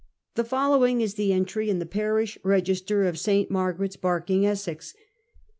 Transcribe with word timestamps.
The 0.33 0.43
following 0.43 0.99
is 1.01 1.13
the 1.13 1.31
entry 1.31 1.69
in 1.69 1.77
the 1.77 1.85
fmnsh 1.85 2.41
rcgiater 2.41 3.07
of 3.07 3.19
St. 3.19 3.51
MargurcCs, 3.51 3.99
Ikirking, 3.99 4.45
Essex. 4.45 4.95